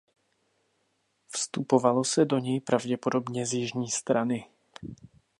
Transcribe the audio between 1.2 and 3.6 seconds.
Vstupovalo se do něj pravděpodobně z